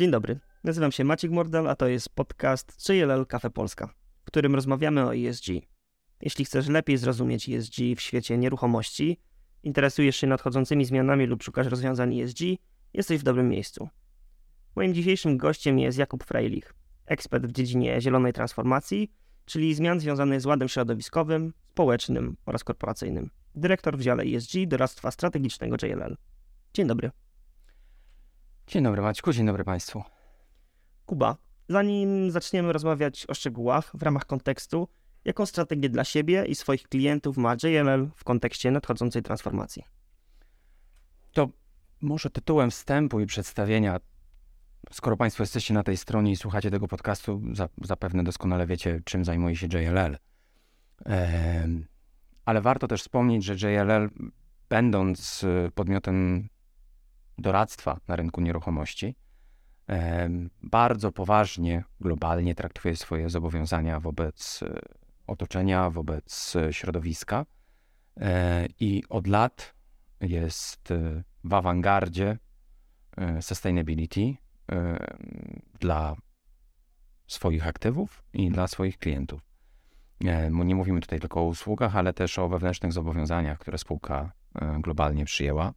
[0.00, 4.54] Dzień dobry, nazywam się Maciek Mordal, a to jest podcast JLL Cafe Polska, w którym
[4.54, 5.46] rozmawiamy o ESG.
[6.20, 9.20] Jeśli chcesz lepiej zrozumieć ESG w świecie nieruchomości,
[9.62, 12.38] interesujesz się nadchodzącymi zmianami lub szukasz rozwiązań ESG,
[12.94, 13.88] jesteś w dobrym miejscu.
[14.76, 16.74] Moim dzisiejszym gościem jest Jakub Freilich,
[17.06, 19.12] ekspert w dziedzinie zielonej transformacji,
[19.44, 23.30] czyli zmian związanych z ładem środowiskowym, społecznym oraz korporacyjnym.
[23.54, 26.16] Dyrektor w dziale ESG Doradztwa Strategicznego JLL.
[26.74, 27.10] Dzień dobry.
[28.70, 30.02] Dzień dobry Maćku, dzień dobry Państwu.
[31.06, 31.36] Kuba,
[31.68, 34.88] zanim zaczniemy rozmawiać o szczegółach w ramach kontekstu,
[35.24, 39.84] jaką strategię dla siebie i swoich klientów ma JLL w kontekście nadchodzącej transformacji?
[41.32, 41.48] To
[42.00, 44.00] może tytułem wstępu i przedstawienia,
[44.92, 47.42] skoro Państwo jesteście na tej stronie i słuchacie tego podcastu,
[47.82, 50.18] zapewne doskonale wiecie, czym zajmuje się JLL.
[52.44, 54.10] Ale warto też wspomnieć, że JLL,
[54.68, 56.48] będąc y, podmiotem
[57.40, 59.14] doradztwa na rynku nieruchomości,
[60.62, 64.80] bardzo poważnie, globalnie traktuje swoje zobowiązania wobec e,
[65.26, 67.46] otoczenia, wobec e, środowiska
[68.20, 69.74] e, i od lat
[70.20, 70.88] jest
[71.44, 72.38] w awangardzie
[73.40, 74.34] sustainability
[75.80, 76.16] dla
[77.26, 79.40] swoich aktywów i dla swoich klientów.
[80.20, 84.32] Nie mówimy tutaj tylko o usługach, ale też o wewnętrznych zobowiązaniach, które spółka
[84.80, 85.72] globalnie przyjęła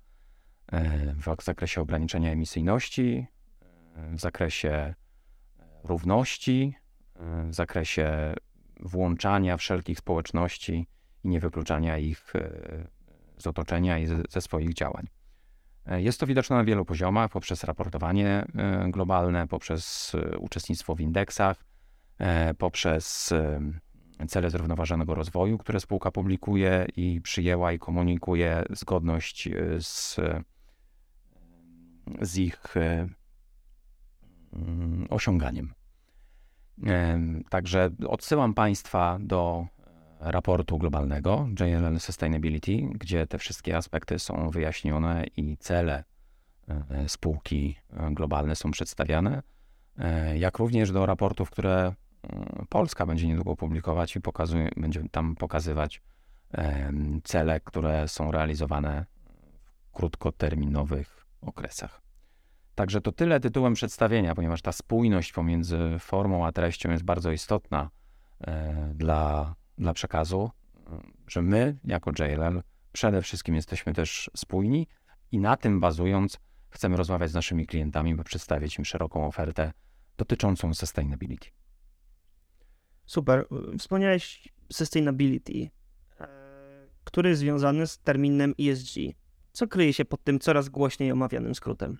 [1.15, 3.27] w zakresie ograniczenia emisyjności,
[3.95, 4.93] w zakresie
[5.83, 6.75] równości,
[7.49, 8.33] w zakresie
[8.79, 10.87] włączania wszelkich społeczności
[11.23, 12.49] i niewykluczania ich e,
[13.37, 15.07] z otoczenia i ze swoich działań.
[15.85, 21.63] E, jest to widoczne na wielu poziomach, poprzez raportowanie e, globalne, poprzez uczestnictwo w indeksach,
[22.57, 23.33] poprzez
[24.27, 30.19] cele zrównoważonego rozwoju, które spółka publikuje i przyjęła i komunikuje zgodność z
[32.21, 33.07] z ich e,
[34.53, 35.73] mm, osiąganiem.
[37.49, 39.67] Także odsyłam Państwa do
[40.19, 46.03] raportu globalnego JLL Sustainability, gdzie te wszystkie aspekty są wyjaśnione i cele
[46.67, 49.43] e, spółki e, globalne są przedstawiane,
[50.35, 51.93] jak również do raportów, które
[52.69, 56.01] Polska będzie niedługo publikować i pokazuje, będzie tam pokazywać
[57.23, 59.05] cele, które są realizowane
[59.87, 62.01] w krótkoterminowych okresach.
[62.75, 67.89] Także to tyle tytułem przedstawienia, ponieważ ta spójność pomiędzy formą a treścią jest bardzo istotna
[68.41, 70.51] e, dla, dla przekazu,
[71.27, 74.87] że my jako JLL przede wszystkim jesteśmy też spójni
[75.31, 76.39] i na tym bazując
[76.69, 79.73] chcemy rozmawiać z naszymi klientami, by przedstawić im szeroką ofertę
[80.17, 81.47] dotyczącą sustainability.
[83.05, 83.45] Super.
[83.79, 85.69] Wspomniałeś sustainability,
[86.19, 86.27] e,
[87.03, 88.95] który jest związany z terminem ESG.
[89.53, 91.97] Co kryje się pod tym coraz głośniej omawianym skrótem?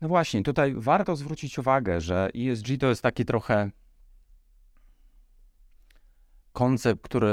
[0.00, 3.70] No właśnie, tutaj warto zwrócić uwagę, że ESG to jest taki trochę
[6.52, 7.30] koncept, który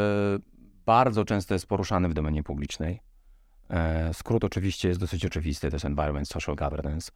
[0.86, 3.00] bardzo często jest poruszany w domenie publicznej.
[3.70, 7.12] E, skrót oczywiście jest dosyć oczywisty, to jest Environment Social Governance.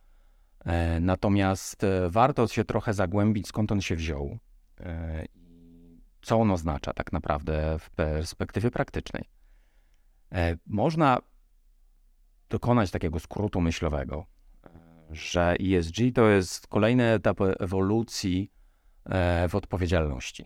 [0.65, 4.39] E, natomiast e, warto się trochę zagłębić, skąd on się wziął
[6.23, 9.32] co on oznacza tak naprawdę w perspektywie praktycznej.
[10.33, 11.19] E, można
[12.49, 14.25] dokonać takiego skrótu myślowego,
[14.65, 14.69] e,
[15.11, 18.51] że ESG to jest kolejny etap ewolucji
[19.05, 20.45] e, w odpowiedzialności.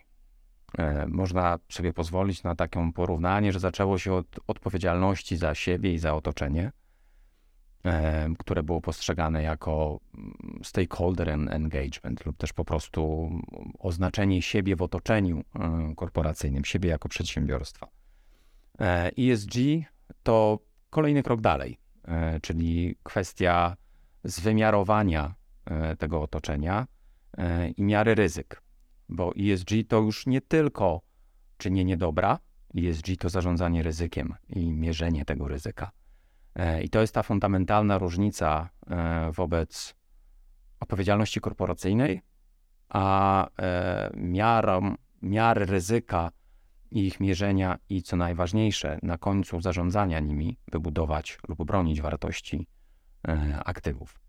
[1.08, 6.16] Można sobie pozwolić na takie porównanie, że zaczęło się od odpowiedzialności za siebie i za
[6.16, 6.72] otoczenie,
[8.40, 13.32] które było postrzegane jako mm, stakeholder engagement lub też po prostu
[13.80, 15.44] oznaczenie siebie w otoczeniu
[15.96, 17.88] korporacyjnym, siebie jako przedsiębiorstwa.
[18.80, 19.54] ESG
[20.24, 21.78] to kolejny krok dalej,
[22.08, 23.78] e, czyli kwestia
[24.24, 26.88] zwymiarowania e, tego otoczenia
[27.38, 28.62] e, i miary ryzyk.
[29.10, 31.02] Bo ESG to już nie tylko
[31.58, 32.40] czynienie dobra,
[32.78, 35.92] ESG to zarządzanie ryzykiem i mierzenie tego ryzyka.
[36.84, 38.70] I to jest ta fundamentalna różnica
[39.32, 39.96] wobec
[40.80, 42.22] odpowiedzialności korporacyjnej,
[42.90, 43.48] a
[44.16, 46.32] miarą, miar ryzyka
[46.92, 52.68] ich mierzenia i co najważniejsze, na końcu zarządzania nimi, wybudować lub bronić wartości
[53.28, 54.20] e, aktywów.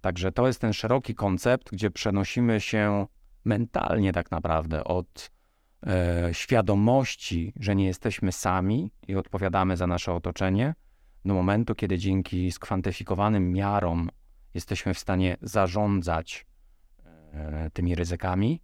[0.00, 3.06] Także to jest ten szeroki koncept, gdzie przenosimy się
[3.44, 5.30] mentalnie tak naprawdę od
[5.86, 10.74] e, świadomości, że nie jesteśmy sami i odpowiadamy za nasze otoczenie,
[11.24, 14.10] do momentu, kiedy dzięki skwantyfikowanym miarom
[14.54, 16.46] jesteśmy w stanie zarządzać
[17.32, 18.60] e, tymi ryzykami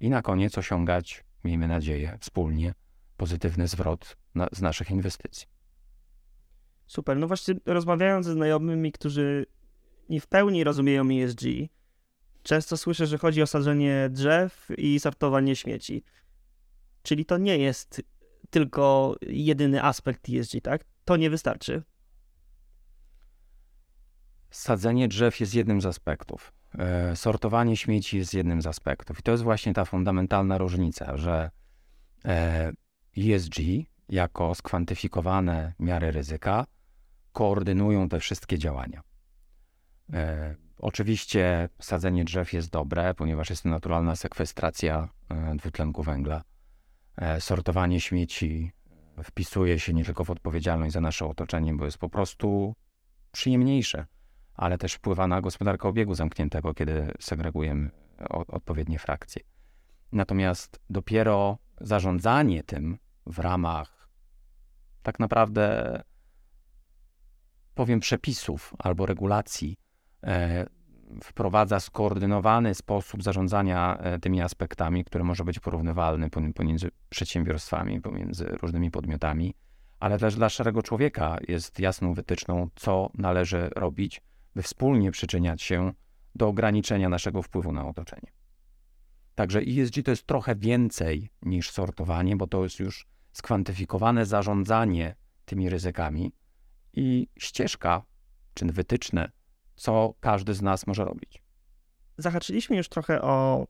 [0.00, 2.74] i na koniec osiągać, miejmy nadzieję, wspólnie
[3.18, 5.46] pozytywny zwrot na, z naszych inwestycji.
[6.86, 7.16] Super.
[7.16, 9.46] No właśnie rozmawiając ze znajomymi, którzy
[10.08, 11.42] nie w pełni rozumieją ESG,
[12.42, 16.04] często słyszę, że chodzi o sadzenie drzew i sortowanie śmieci.
[17.02, 18.02] Czyli to nie jest
[18.50, 20.84] tylko jedyny aspekt ESG, tak?
[21.04, 21.82] To nie wystarczy.
[24.50, 26.52] Sadzenie drzew jest jednym z aspektów.
[26.78, 29.18] E, sortowanie śmieci jest jednym z aspektów.
[29.18, 31.50] I to jest właśnie ta fundamentalna różnica, że
[33.16, 33.56] ESG
[34.08, 36.66] jako skwantyfikowane miary ryzyka
[37.32, 39.02] koordynują te wszystkie działania.
[40.12, 46.42] E, oczywiście sadzenie drzew jest dobre, ponieważ jest to naturalna sekwestracja e, dwutlenku węgla.
[47.16, 48.72] E, sortowanie śmieci
[49.24, 52.74] wpisuje się nie tylko w odpowiedzialność za nasze otoczenie, bo jest po prostu
[53.32, 54.06] przyjemniejsze,
[54.54, 57.90] ale też wpływa na gospodarkę obiegu zamkniętego, kiedy segregujemy
[58.28, 59.42] odpowiednie frakcje.
[60.12, 63.98] Natomiast dopiero zarządzanie tym w ramach
[65.02, 66.02] tak naprawdę,
[67.74, 69.76] powiem, przepisów albo regulacji,
[70.24, 70.66] e,
[71.22, 78.90] wprowadza skoordynowany sposób zarządzania e, tymi aspektami, który może być porównywalny pomiędzy przedsiębiorstwami, pomiędzy różnymi
[78.90, 79.54] podmiotami,
[80.00, 84.22] ale też dla szarego człowieka jest jasną wytyczną, co należy robić,
[84.54, 85.92] by wspólnie przyczyniać się
[86.34, 88.37] do ograniczenia naszego wpływu na otoczenie.
[89.38, 95.14] Także ESG to jest trochę więcej niż sortowanie, bo to jest już skwantyfikowane zarządzanie
[95.44, 96.32] tymi ryzykami
[96.92, 98.02] i ścieżka,
[98.54, 99.30] czy wytyczne,
[99.76, 101.42] co każdy z nas może robić.
[102.16, 103.66] Zahaczyliśmy już trochę o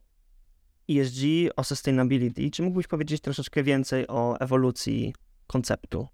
[0.91, 1.23] ESG,
[1.57, 2.51] o sustainability.
[2.51, 5.15] Czy mógłbyś powiedzieć troszeczkę więcej o ewolucji
[5.47, 6.09] konceptu?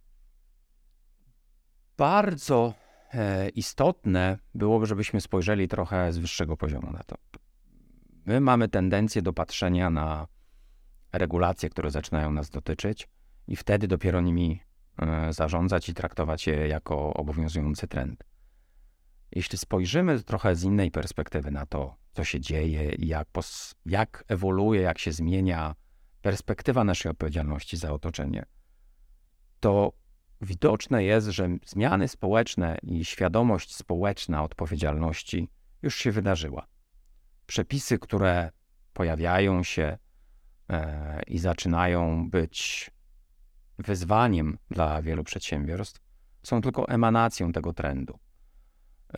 [1.97, 2.75] Bardzo
[3.13, 7.17] e, istotne byłoby, żebyśmy spojrzeli trochę z wyższego poziomu na to.
[8.27, 10.27] My mamy tendencję do patrzenia na
[11.13, 13.09] regulacje, które zaczynają nas dotyczyć,
[13.49, 14.61] i wtedy dopiero nimi
[14.99, 18.25] e, zarządzać i traktować je jako obowiązujący trend.
[19.33, 23.29] Jeśli spojrzymy trochę z innej perspektywy na to, co się dzieje i jak,
[23.87, 25.75] jak ewoluuje, jak się zmienia
[26.23, 28.45] perspektywa naszej odpowiedzialności za otoczenie,
[29.61, 29.93] to
[30.41, 35.49] widoczne jest, że zmiany społeczne i świadomość społeczna odpowiedzialności
[35.83, 36.67] już się wydarzyła
[37.47, 38.51] przepisy, które
[38.93, 39.99] pojawiają się
[40.71, 42.91] e, i zaczynają być
[43.79, 46.01] wyzwaniem dla wielu przedsiębiorstw,
[46.43, 48.19] są tylko emanacją tego trendu.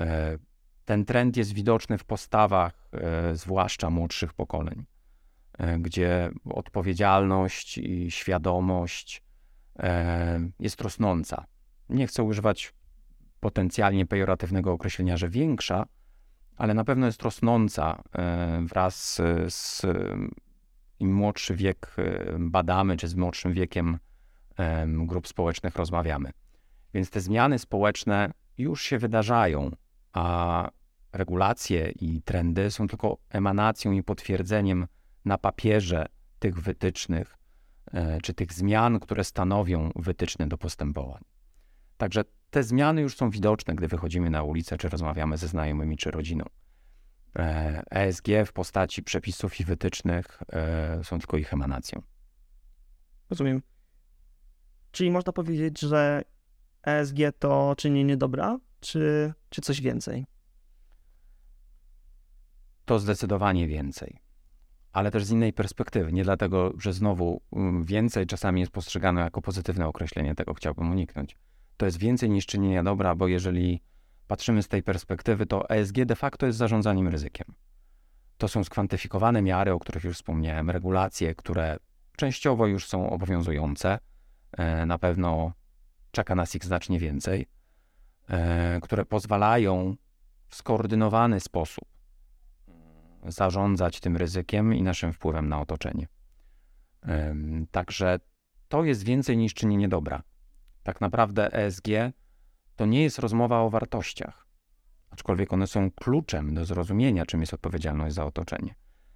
[0.01, 0.39] E,
[0.85, 4.87] ten trend jest widoczny w postawach, e, zwłaszcza młodszych pokoleń,
[5.79, 9.23] gdzie odpowiedzialność i świadomość
[10.61, 11.45] jest rosnąca.
[11.89, 12.75] Nie chcę używać
[13.41, 15.87] potencjalnie pejoratywnego określenia, że większa,
[16.57, 19.83] ale na pewno jest rosnąca e, wraz z
[21.01, 23.99] im młodszy wiek e, badamy, czy z młodszym wiekiem
[24.89, 26.31] grup społecznych rozmawiamy.
[26.95, 29.71] Więc te zmiany społeczne już się wydarzają,
[30.13, 30.69] a
[31.13, 34.87] regulacje i trendy są tylko emanacją i potwierdzeniem
[35.25, 36.07] na papierze
[36.39, 37.37] tych wytycznych,
[37.93, 41.23] e, czy tych zmian, które stanowią wytyczne do postępowań.
[41.97, 46.11] Także te zmiany już są widoczne, gdy wychodzimy na ulicę, czy rozmawiamy ze znajomymi, czy
[46.11, 46.45] rodziną.
[47.91, 52.03] ESG e w postaci przepisów i wytycznych e, są tylko ich emanacją.
[53.31, 53.63] Rozumiem.
[54.91, 56.23] Czyli można powiedzieć, że
[56.83, 60.27] ESG to czynienie dobra, czy, czy coś więcej?
[62.85, 64.19] To zdecydowanie więcej.
[64.93, 66.13] Ale też z innej perspektywy.
[66.13, 71.37] Nie dlatego, że znowu mm, więcej czasami jest postrzegane jako pozytywne określenie, tego chciałbym uniknąć
[71.77, 73.83] to jest więcej niż czynienia dobra, bo jeżeli
[74.27, 77.55] patrzymy z tej perspektywy, to ESG de facto jest zarządzaniem ryzykiem.
[78.39, 81.77] To są skwantyfikowane miary, o których już wspomniałem, regulacje, które
[82.17, 83.99] częściowo już są obowiązujące.
[84.53, 85.53] E, na pewno
[86.11, 87.47] czeka nas ich znacznie więcej,
[88.29, 89.97] e, które pozwalają
[90.49, 91.85] w skoordynowany sposób
[93.27, 96.07] zarządzać tym ryzykiem i naszym wpływem na otoczenie.
[97.71, 98.19] Także
[98.69, 100.23] to jest więcej niż czynienie dobra.
[100.87, 101.89] Tak naprawdę ESG
[102.77, 104.47] to nie jest rozmowa o wartościach,
[105.11, 108.75] aczkolwiek one są kluczem do zrozumienia, czym jest odpowiedzialność za otoczenie.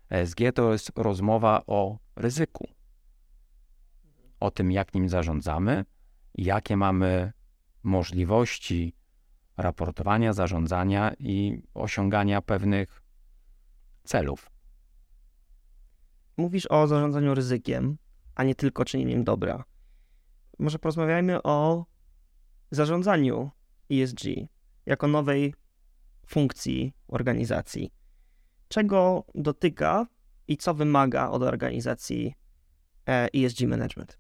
[0.09, 2.69] ESG to jest rozmowa o ryzyku,
[4.41, 5.85] o tym, jak nim zarządzamy,
[6.35, 7.33] jakie mamy
[7.83, 8.95] możliwości
[9.57, 13.03] raportowania, zarządzania i osiągania pewnych
[14.05, 14.51] celów.
[16.37, 17.97] Mówisz o zarządzaniu ryzykiem,
[18.35, 19.70] a nie tylko czynieniem dobra
[20.61, 21.87] może porozmawiajmy o
[22.71, 23.51] zarządzaniu
[23.91, 24.21] ESG
[24.87, 25.55] jako nowej
[26.27, 27.93] funkcji organizacji.
[28.69, 30.07] Czego dotyka
[30.49, 32.35] i co wymaga od organizacji
[33.07, 34.19] ESG Management?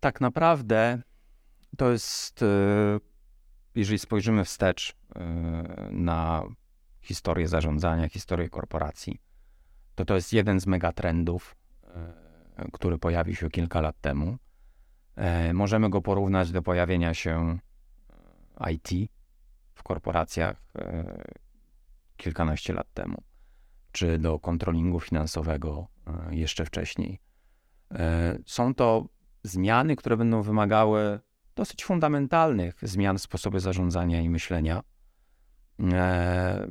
[0.00, 1.02] Tak naprawdę
[1.76, 2.46] to jest e,
[3.74, 4.96] jeżeli spojrzymy wstecz
[5.90, 6.42] na
[7.00, 9.20] historię zarządzania, historię korporacji,
[9.94, 11.56] to to jest jeden z megatrendów,
[12.72, 14.36] który pojawił się kilka lat temu.
[15.54, 17.58] Możemy go porównać do pojawienia się
[18.70, 19.10] IT
[19.74, 20.62] w korporacjach
[22.16, 23.22] kilkanaście lat temu,
[23.92, 25.86] czy do kontrolingu finansowego
[26.30, 27.20] jeszcze wcześniej.
[28.46, 29.08] Są to
[29.42, 31.20] zmiany, które będą wymagały
[31.54, 34.82] dosyć fundamentalnych zmian w sposobie zarządzania i myślenia.
[35.92, 36.68] E,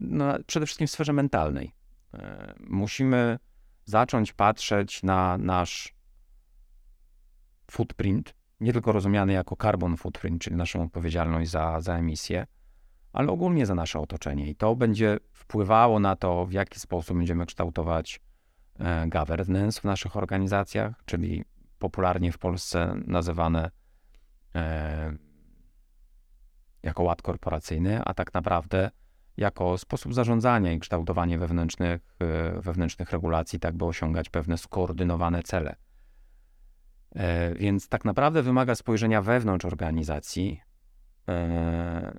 [0.00, 1.72] no, przede wszystkim w sferze mentalnej.
[2.14, 3.38] E, musimy
[3.84, 5.94] zacząć patrzeć na nasz
[7.70, 12.46] footprint, nie tylko rozumiany jako carbon footprint, czyli naszą odpowiedzialność za, za emisję,
[13.12, 14.46] ale ogólnie za nasze otoczenie.
[14.50, 18.20] I to będzie wpływało na to, w jaki sposób będziemy kształtować
[18.78, 21.44] e, governance w naszych organizacjach, czyli
[21.78, 23.70] popularnie w Polsce nazywane
[24.54, 25.16] e,
[26.82, 28.90] jako ład korporacyjny, a tak naprawdę
[29.36, 35.76] jako sposób zarządzania i kształtowanie wewnętrznych, e, wewnętrznych regulacji, tak by osiągać pewne skoordynowane cele.
[37.14, 40.60] E, więc tak naprawdę wymaga spojrzenia wewnątrz organizacji
[41.28, 42.18] e,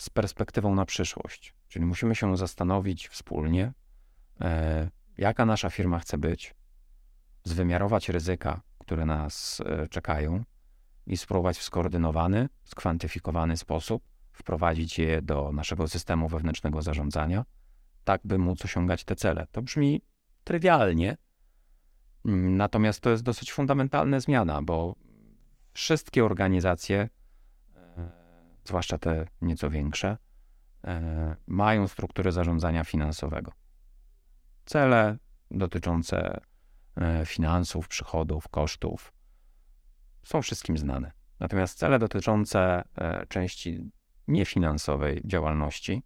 [0.00, 1.54] z perspektywą na przyszłość.
[1.68, 3.72] Czyli musimy się zastanowić wspólnie,
[5.18, 6.54] jaka nasza firma chce być,
[7.44, 10.44] zwymiarować ryzyka, które nas czekają
[11.06, 14.02] i spróbować w skoordynowany, skwantyfikowany sposób
[14.34, 17.44] wprowadzić je do naszego systemu wewnętrznego zarządzania,
[18.04, 19.46] tak by móc osiągać te cele.
[19.52, 20.02] To brzmi
[20.44, 21.16] trywialnie,
[22.24, 24.96] natomiast to jest dosyć fundamentalna zmiana, bo
[25.72, 27.08] wszystkie organizacje,
[27.76, 28.10] e,
[28.64, 30.16] zwłaszcza te nieco większe,
[30.84, 33.52] e, mają struktury zarządzania finansowego.
[34.64, 35.18] Cele
[35.50, 36.40] dotyczące
[36.96, 39.12] E, finansów, przychodów, kosztów
[40.22, 41.12] są wszystkim znane.
[41.40, 42.82] Natomiast cele dotyczące
[43.28, 43.90] części
[44.28, 46.02] niefinansowej działalności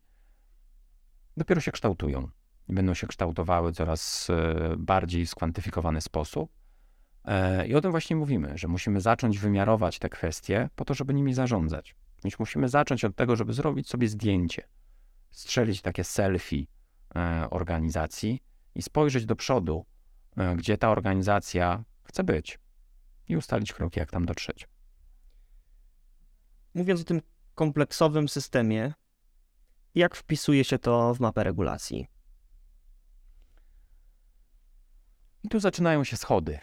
[1.37, 2.29] dopiero się kształtują
[2.69, 6.53] będą się kształtowały coraz e, bardziej w skwantyfikowany sposób.
[7.67, 11.35] I o tym właśnie mówimy, że musimy zacząć wymiarować te kwestie po to, żeby nimi
[11.35, 11.95] zarządzać.
[12.25, 14.63] Więc musimy zacząć od tego, żeby zrobić sobie zdjęcie,
[15.31, 16.67] strzelić takie selfie
[17.51, 18.43] organizacji
[18.75, 19.87] i spojrzeć do przodu
[20.39, 22.59] E, gdzie ta organizacja chce być
[23.29, 24.69] i ustalić kroki, jak tam dotrzeć.
[26.75, 27.21] Mówiąc o tym
[27.59, 28.95] kompleksowym systemie,
[29.95, 32.07] jak wpisuje się to w mapę regulacji?
[35.43, 36.59] I tu zaczynają się schody.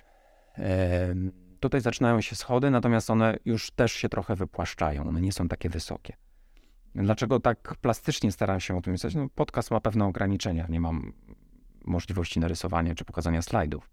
[1.59, 5.07] Tutaj zaczynają się schody, natomiast one już też się trochę wypłaszczają.
[5.07, 6.17] One nie są takie wysokie.
[6.95, 9.15] Dlaczego tak plastycznie staram się o tym pisać?
[9.15, 10.67] No, podcast ma pewne ograniczenia.
[10.69, 11.13] Nie mam
[11.85, 13.89] możliwości narysowania czy pokazania slajdów.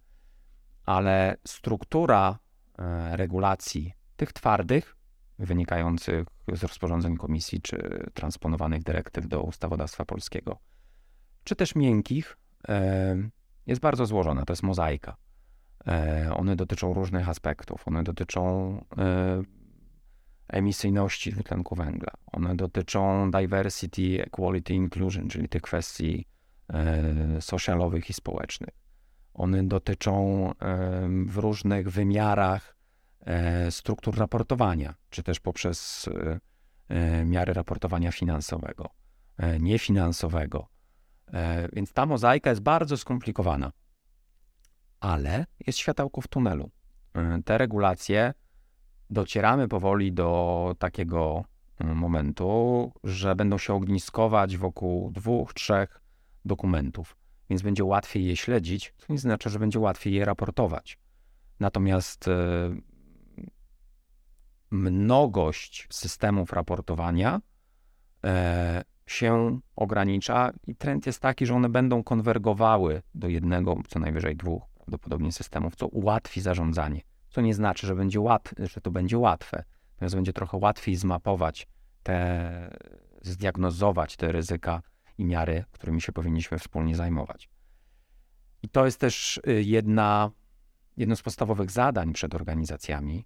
[0.84, 2.38] Ale struktura
[2.78, 4.96] e, regulacji, tych twardych,
[5.38, 10.58] wynikających z rozporządzeń komisji czy transponowanych dyrektyw do ustawodawstwa polskiego,
[11.44, 12.36] czy też miękkich,
[12.68, 13.16] e,
[13.66, 14.44] jest bardzo złożona.
[14.44, 15.16] To jest mozaika.
[15.86, 17.88] E, one dotyczą różnych aspektów.
[17.88, 18.84] One dotyczą
[20.48, 22.12] emisyjności dwutlenku węgla.
[22.32, 26.26] One dotyczą diversity, equality, inclusion, czyli tych kwestii
[26.72, 28.74] E, socialowych i społecznych.
[29.34, 32.81] One dotyczą e, w różnych wymiarach e,
[33.70, 36.08] struktur raportowania, czy też poprzez
[37.24, 38.88] miary raportowania finansowego,
[39.60, 40.66] niefinansowego.
[41.72, 43.72] Więc ta mozaika jest bardzo skomplikowana,
[45.00, 46.70] ale jest światełko w tunelu.
[47.44, 48.34] Te regulacje
[49.10, 51.44] docieramy powoli do takiego
[51.80, 56.00] momentu, że będą się ogniskować wokół dwóch, trzech
[56.44, 57.16] dokumentów,
[57.50, 60.98] więc będzie łatwiej je śledzić, co nie znaczy, że będzie łatwiej je raportować.
[61.60, 62.32] Natomiast e,
[64.72, 67.40] mnogość systemów raportowania
[68.24, 74.36] e, się ogranicza i trend jest taki, że one będą konwergowały do jednego, co najwyżej
[74.36, 77.00] dwóch prawdopodobnie systemów, co ułatwi zarządzanie.
[77.28, 81.66] Co nie znaczy, że, będzie łat, że to będzie łatwe, natomiast będzie trochę łatwiej zmapować
[82.02, 82.76] te,
[83.22, 84.82] zdiagnozować te ryzyka
[85.18, 87.48] i miary, którymi się powinniśmy wspólnie zajmować.
[88.62, 90.30] I to jest też y, jedna,
[90.96, 93.24] jedno z podstawowych zadań przed organizacjami,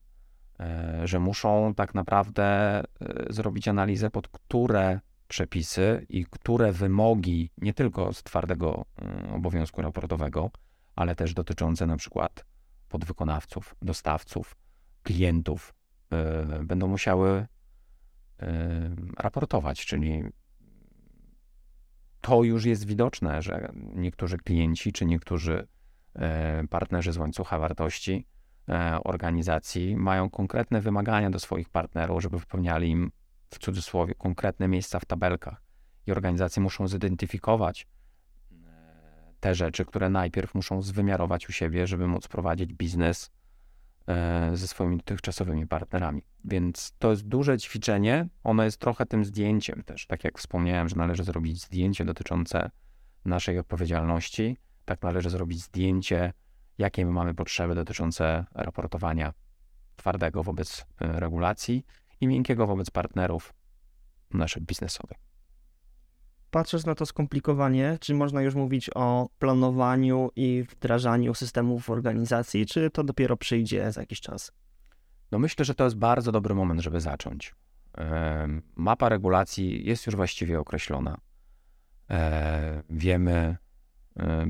[1.04, 2.84] że muszą tak naprawdę e,
[3.30, 8.84] zrobić analizę, pod które przepisy i które wymogi, nie tylko z twardego
[9.28, 10.50] y, obowiązku raportowego,
[10.96, 12.44] ale też dotyczące na przykład
[12.88, 14.56] podwykonawców, dostawców,
[15.02, 15.74] klientów,
[16.12, 17.46] e, będą musiały
[19.18, 20.22] raportować, czyli
[22.20, 25.66] to już jest widoczne, że niektórzy klienci czy niektórzy
[26.14, 28.35] e, partnerzy z łańcucha wartości e,
[29.04, 33.10] organizacji mają konkretne wymagania do swoich partnerów, żeby wypełniali im
[33.50, 35.62] w cudzysłowie konkretne miejsca w tabelkach.
[36.06, 37.86] I organizacje muszą zidentyfikować
[38.52, 38.56] e,
[39.40, 43.30] te rzeczy, które najpierw muszą zwymiarować u siebie, żeby móc prowadzić biznes
[44.06, 46.22] e, ze swoimi dotychczasowymi partnerami.
[46.44, 48.28] Więc to jest duże ćwiczenie.
[48.44, 50.06] Ono jest trochę tym zdjęciem też.
[50.06, 52.70] Tak jak wspomniałem, że należy zrobić zdjęcie dotyczące
[53.24, 56.32] naszej odpowiedzialności, tak należy zrobić zdjęcie,
[56.78, 59.32] jakie my mamy potrzeby dotyczące raportowania
[59.96, 61.86] twardego wobec e, regulacji
[62.20, 63.54] i miękkiego wobec partnerów
[64.30, 65.18] naszych biznesowych.
[66.50, 72.66] Patrząc na to skomplikowanie, czy można już mówić o planowaniu i wdrażaniu systemów w organizacji,
[72.66, 74.52] czy to dopiero przyjdzie za jakiś czas?
[75.32, 77.54] No myślę, że to jest bardzo dobry moment, żeby zacząć.
[78.76, 81.18] Mapa regulacji jest już właściwie określona.
[82.10, 83.56] E, wiemy,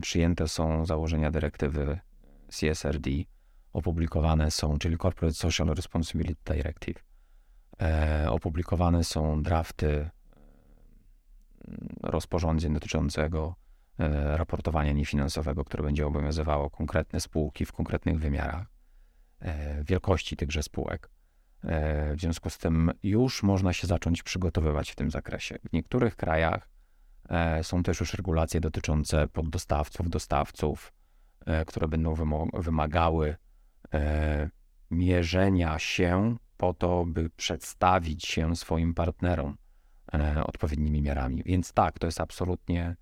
[0.02, 1.98] przyjęte są założenia dyrektywy
[2.48, 3.10] CSRD,
[3.72, 7.04] opublikowane są, czyli Corporate Social Responsibility Directive.
[7.80, 10.10] E, opublikowane są drafty
[12.02, 13.54] rozporządzeń dotyczącego
[13.98, 18.66] e, raportowania niefinansowego, które będzie obowiązywało konkretne spółki w konkretnych wymiarach,
[19.84, 21.10] wielkości tychże spółek.
[22.14, 25.58] W związku z tym już można się zacząć przygotowywać w tym zakresie.
[25.68, 26.68] W niektórych krajach
[27.28, 30.95] E, są też już regulacje dotyczące poddostawców, dostawców, e,
[31.66, 32.14] które będą
[32.52, 33.36] wymagały
[33.94, 34.50] e,
[34.90, 39.56] mierzenia się po to, by przedstawić się swoim partnerom
[40.44, 41.42] odpowiednimi miarami.
[41.46, 42.96] Więc tak, to jest absolutnie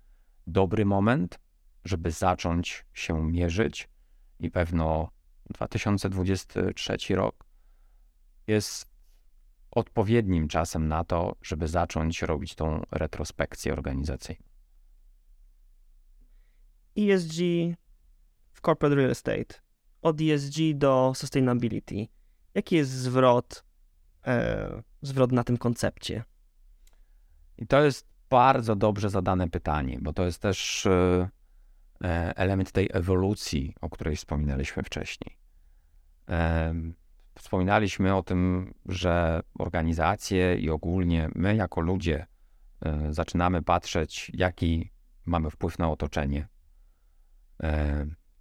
[0.47, 1.39] dobry moment,
[1.85, 3.89] żeby zacząć się mierzyć
[4.39, 5.09] i pewno
[5.49, 7.45] 2023 rok
[8.47, 8.89] jest
[9.71, 14.45] odpowiednim czasem na to, żeby zacząć robić tą retrospekcję organizacyjną.
[16.97, 17.35] ESG
[18.65, 19.55] corporate real estate,
[20.01, 22.07] od ESG do sustainability.
[22.53, 23.63] Jaki jest zwrot,
[24.27, 26.23] e, zwrot na tym koncepcie?
[27.57, 31.29] I to jest bardzo dobrze zadane pytanie, bo to jest też e,
[32.03, 35.37] e element tej ewolucji, o której wspominaliśmy wcześniej.
[36.29, 36.73] E,
[37.39, 42.25] Wspominaliśmy o tym, że organizacje i ogólnie my, jako ludzie,
[42.85, 44.91] y, zaczynamy patrzeć, jaki
[45.25, 46.47] mamy wpływ na otoczenie.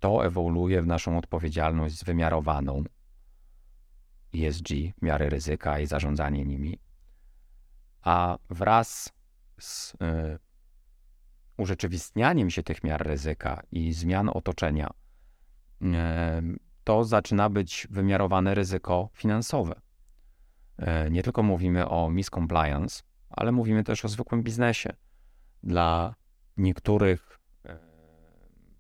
[0.05, 2.85] Y, to ewoluuje w naszą odpowiedzialność zwymiarowaną
[4.35, 4.69] ESG,
[5.03, 6.79] miary ryzyka i zarządzanie nimi.
[8.03, 9.13] A wraz
[9.61, 9.97] z y,
[11.57, 14.91] urzeczywistnianiem się tych miar ryzyka i zmian otoczenia,
[16.85, 19.81] to zaczyna być wymiarowane ryzyko finansowe.
[20.79, 24.91] E, nie tylko mówimy o miscompliance, ale mówimy też o zwykłym biznesie.
[25.63, 26.15] Dla
[26.57, 27.34] niektórych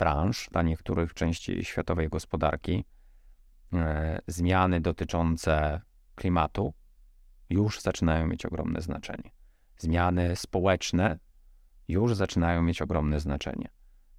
[0.05, 2.85] e, branż, dla niektórych części światowej gospodarki,
[3.73, 5.81] e, zmiany dotyczące
[6.15, 6.75] klimatu
[7.51, 9.31] już zaczynają mieć ogromne znaczenie.
[9.79, 11.19] Zmiany społeczne
[11.89, 13.69] już zaczynają mieć ogromne znaczenie.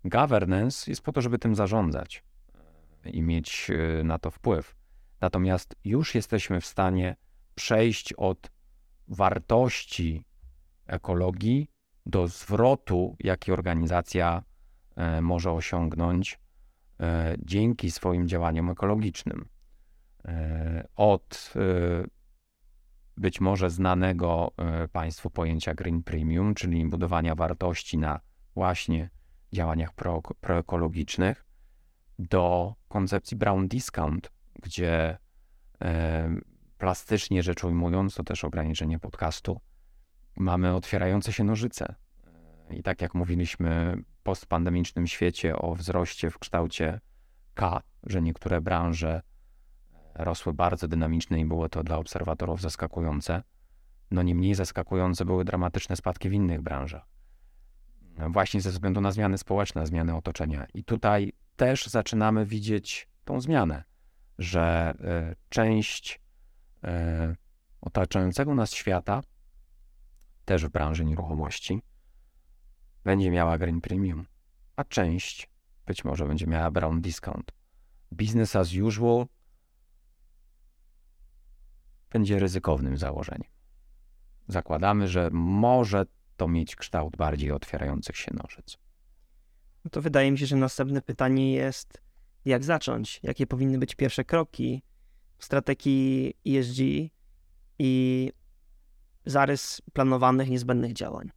[0.06, 2.24] Governance jest po to, żeby tym zarządzać
[3.06, 4.76] i mieć e, na to wpływ.
[5.22, 7.16] Natomiast już jesteśmy w stanie
[7.56, 8.52] przejść od
[9.08, 10.26] wartości
[10.88, 11.72] ekologii
[12.06, 14.55] do zwrotu, jaki organizacja e,
[15.22, 16.40] może osiągnąć
[17.00, 19.46] e, dzięki swoim działaniom ekologicznym.
[20.96, 21.54] Od
[23.18, 24.52] być może znanego
[24.92, 28.20] Państwu pojęcia Green Premium, czyli budowania wartości na
[28.56, 29.10] właśnie
[29.54, 31.46] działaniach pro, proekologicznych,
[32.20, 34.32] do koncepcji Brown Discount,
[34.64, 35.18] gdzie
[35.82, 36.36] e,
[36.78, 39.62] plastycznie rzecz ujmując, to też ograniczenie podcastu,
[40.38, 41.96] mamy otwierające się nożyce.
[42.70, 47.00] I tak jak mówiliśmy postpandemicznym świecie o wzroście w kształcie
[47.54, 49.22] K, że niektóre branże
[50.16, 53.44] rosły bardzo dynamicznie i było to dla obserwatorów zaskakujące,
[54.12, 57.06] no nie mniej zaskakujące były dramatyczne spadki w innych branżach.
[58.30, 60.68] Właśnie ze względu na zmiany społeczne, zmiany otoczenia.
[60.74, 63.84] I tutaj też zaczynamy widzieć tą zmianę,
[64.38, 66.22] że e, część
[66.84, 67.36] e,
[67.82, 69.22] otaczającego nas świata,
[70.46, 71.82] też w branży nieruchomości,
[73.06, 74.26] będzie miała Green Premium,
[74.76, 75.50] a część
[75.86, 77.52] być może będzie miała Brown Discount.
[78.12, 79.26] Business as usual
[82.10, 83.52] będzie ryzykownym założeniem.
[84.48, 86.06] Zakładamy, że może
[86.38, 88.78] to mieć kształt bardziej otwierających się nożyc
[89.86, 92.02] no to wydaje mi się, że następne pytanie jest,
[92.46, 93.20] jak zacząć?
[93.24, 94.84] Jakie powinny być pierwsze kroki
[95.38, 96.80] w strategii ESG
[97.80, 98.32] i
[99.26, 101.32] zarys planowanych, niezbędnych działań?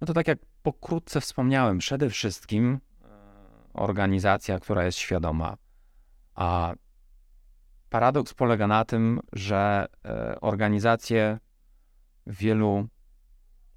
[0.00, 3.08] No to tak jak pokrótce wspomniałem, przede wszystkim e,
[3.72, 5.56] organizacja, która jest świadoma,
[6.34, 6.74] a
[7.90, 11.38] paradoks polega na tym, że e, organizacje
[12.26, 12.88] w wielu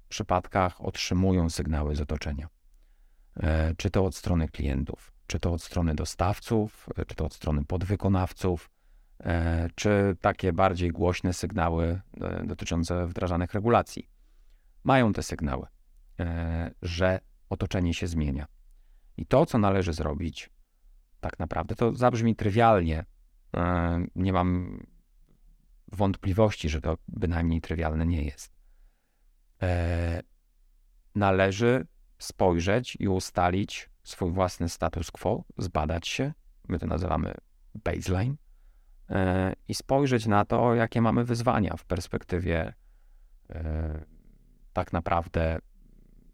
[0.08, 2.48] przypadkach otrzymują sygnały z otoczenia.
[3.36, 7.64] E, czy to od strony klientów, czy to od strony dostawców, czy to od strony
[7.64, 8.70] podwykonawców,
[9.74, 12.00] czy takie bardziej głośne sygnały
[12.44, 14.08] dotyczące wdrażanych regulacji.
[14.84, 15.66] Mają te sygnały,
[16.82, 18.46] że otoczenie się zmienia.
[19.16, 20.50] I to, co należy zrobić,
[21.20, 23.04] tak naprawdę, to zabrzmi trywialnie.
[23.56, 24.78] E, nie mam
[25.92, 28.52] wątpliwości, że to bynajmniej trywialne nie jest.
[29.62, 30.22] E,
[31.14, 31.86] należy
[32.18, 36.32] spojrzeć i ustalić swój własny status quo, zbadać się,
[36.68, 37.34] my to nazywamy
[37.74, 38.36] baseline,
[39.10, 42.74] e, i spojrzeć na to, jakie mamy wyzwania w perspektywie
[44.72, 45.58] tak naprawdę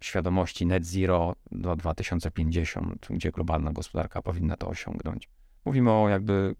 [0.01, 5.29] świadomości net zero do 2050, gdzie globalna gospodarka powinna to osiągnąć.
[5.65, 6.55] Mówimy o jakby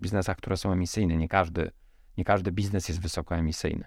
[0.00, 1.16] biznesach, które są emisyjne.
[1.16, 1.70] Nie każdy,
[2.16, 3.84] nie każdy biznes jest wysokoemisyjny.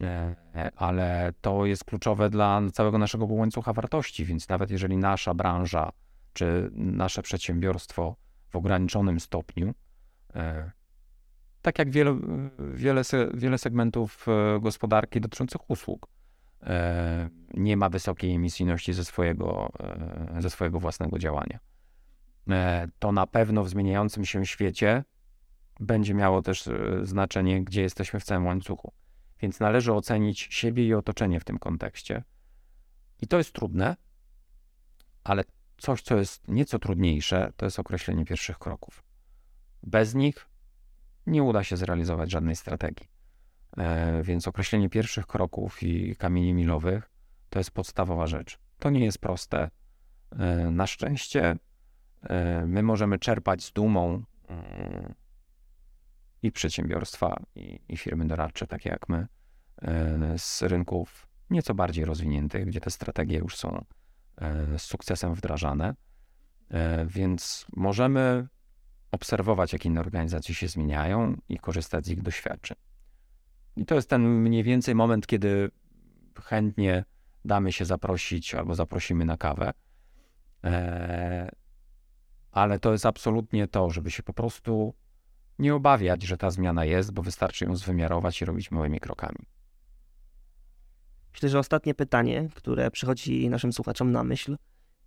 [0.00, 5.92] E, ale to jest kluczowe dla całego naszego łańcucha wartości, więc nawet jeżeli nasza branża
[6.32, 8.16] czy nasze przedsiębiorstwo
[8.50, 9.74] w ograniczonym stopniu,
[10.34, 10.70] e,
[11.62, 12.18] tak jak wiele,
[12.74, 13.02] wiele,
[13.34, 16.08] wiele segmentów e, gospodarki dotyczących usług,
[17.54, 21.58] nie ma wysokiej emisyjności ze swojego, e, ze swojego własnego działania.
[22.50, 25.04] E, to na pewno w zmieniającym się świecie
[25.80, 26.68] będzie miało też
[27.02, 28.92] znaczenie, gdzie jesteśmy w całym łańcuchu.
[29.40, 32.22] Więc należy ocenić siebie i otoczenie w tym kontekście.
[33.20, 33.96] I to jest trudne,
[35.24, 35.44] ale
[35.76, 39.04] coś, co jest nieco trudniejsze, to jest określenie pierwszych kroków.
[39.82, 40.46] Bez nich
[41.26, 43.13] nie uda się zrealizować żadnej strategii.
[43.76, 47.10] E, więc określenie pierwszych kroków i kamieni milowych
[47.50, 48.58] to jest podstawowa rzecz.
[48.78, 49.70] To nie jest proste.
[50.38, 51.56] E, na szczęście
[52.22, 54.22] e, my możemy czerpać z dumą
[56.42, 59.26] i przedsiębiorstwa, i, i firmy doradcze, takie jak my,
[60.36, 63.84] z rynków nieco bardziej rozwiniętych, gdzie te strategie już są
[64.78, 65.94] z sukcesem wdrażane.
[67.06, 68.48] Więc możemy
[69.10, 72.76] obserwować, jak inne organizacje się zmieniają i korzystać z ich doświadczeń.
[73.76, 75.70] I to jest ten mniej więcej moment, kiedy
[76.42, 77.04] chętnie
[77.44, 79.72] damy się zaprosić albo zaprosimy na kawę.
[80.62, 81.48] Eee,
[82.50, 84.94] ale to jest absolutnie to, żeby się po prostu
[85.58, 89.46] nie obawiać, że ta zmiana jest, bo wystarczy ją zwymiarować i robić małymi krokami.
[91.32, 94.56] Myślę, że ostatnie pytanie, które przychodzi naszym słuchaczom na myśl.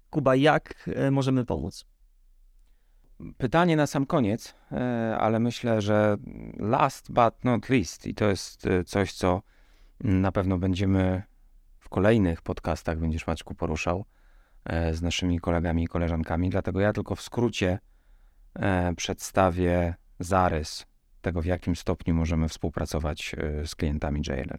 [0.09, 1.85] Kuba, jak e, możemy pomóc?
[3.37, 6.17] Pytanie na sam koniec, e, ale myślę, że
[6.59, 9.41] last but not least, i to jest e, coś, co
[10.03, 11.23] na pewno będziemy
[11.79, 14.05] w kolejnych podcastach, będziesz Maćku poruszał
[14.65, 17.79] e, z naszymi kolegami i koleżankami, dlatego ja tylko w skrócie
[18.97, 20.85] przedstawię zarys
[21.21, 24.57] tego, w jakim stopniu możemy współpracować z klientami JLL.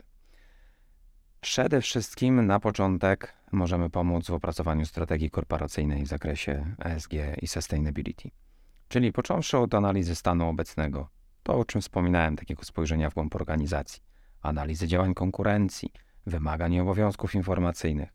[1.41, 8.31] Przede wszystkim na początek możemy pomóc w opracowaniu strategii korporacyjnej w zakresie ESG i sustainability.
[8.89, 11.09] Czyli począwszy od analizy stanu obecnego,
[11.43, 14.03] to o czym wspominałem, takiego spojrzenia w głąb organizacji,
[14.43, 15.93] analizy działań konkurencji,
[16.27, 18.15] wymagań i obowiązków informacyjnych,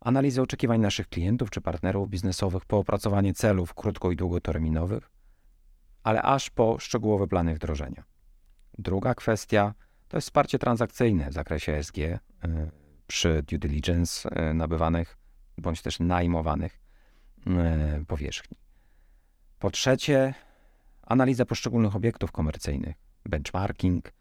[0.00, 5.10] analizy oczekiwań naszych klientów czy partnerów biznesowych po opracowanie celów krótko- i długoterminowych,
[6.02, 8.04] ale aż po szczegółowe plany wdrożenia.
[8.78, 9.74] Druga kwestia
[10.08, 12.18] to jest wsparcie transakcyjne w zakresie SG y,
[13.06, 15.18] przy due diligence y, nabywanych
[15.58, 16.80] bądź też najmowanych
[18.00, 18.61] y, powierzchni.
[19.62, 20.34] Po trzecie,
[21.02, 22.96] analiza poszczególnych obiektów komercyjnych,
[23.26, 24.12] benchmarking,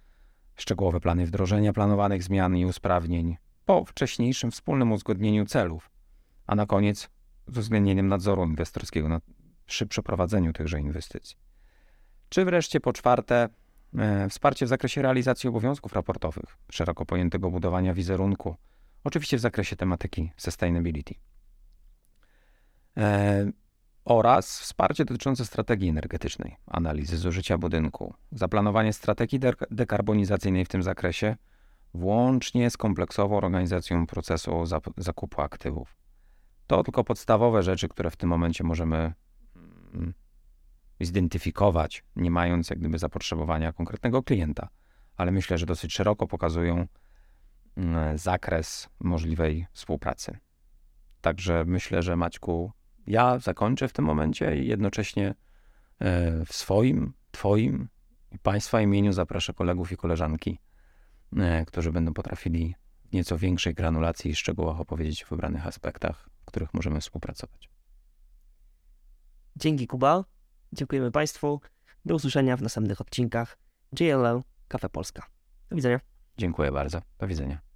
[0.56, 5.90] szczegółowe plany wdrożenia planowanych zmian i usprawnień po wcześniejszym wspólnym uzgodnieniu celów,
[6.48, 7.10] a na koniec
[7.48, 9.24] z uwzględnieniem nadzoru inwestorskiego nad,
[9.66, 11.38] przy przeprowadzeniu tychże inwestycji.
[12.30, 13.50] Czy wreszcie po czwarte,
[13.98, 18.56] e, wsparcie w zakresie realizacji obowiązków raportowych, szeroko pojętego budowania wizerunku,
[19.04, 21.16] oczywiście w zakresie tematyki sustainability.
[22.98, 23.52] E,
[24.06, 29.40] oraz wsparcie dotyczące strategii energetycznej, analizy zużycia budynku, zaplanowanie strategii
[29.72, 31.36] dekarbonizacyjnej w tym zakresie,
[31.94, 34.64] włącznie z kompleksową organizacją procesu
[34.98, 35.98] zakupu aktywów.
[36.68, 39.14] To tylko podstawowe rzeczy, które w tym momencie możemy
[39.96, 40.14] mm,
[41.02, 44.70] zidentyfikować, nie mając jak gdyby zapotrzebowania konkretnego klienta,
[45.18, 46.88] ale myślę, że dosyć szeroko pokazują
[47.78, 50.38] mm, zakres możliwej współpracy.
[51.22, 52.72] Także myślę, że Maćku,
[53.08, 55.36] ja zakończę w tym momencie i jednocześnie
[56.00, 57.88] e, w swoim, Twoim
[58.32, 60.60] i Państwa imieniu zaproszę kolegów i koleżanki,
[61.38, 66.46] e, którzy będą potrafili w nieco większej granulacji i szczegółach opowiedzieć o wybranych aspektach, w
[66.46, 67.70] których możemy współpracować.
[69.56, 70.26] Dzięki Kuba.
[70.74, 71.62] Dziękujemy Państwu.
[72.06, 73.58] Do usłyszenia w następnych odcinkach
[74.00, 75.26] JLL Kafe Polska.
[75.70, 76.00] Do widzenia.
[76.38, 77.02] Dziękuję bardzo.
[77.20, 77.71] Do widzenia.